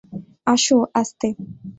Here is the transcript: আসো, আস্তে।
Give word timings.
আসো, 0.47 0.77
আস্তে। 0.93 1.27